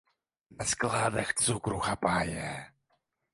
[0.61, 2.49] На складах цукру хапае.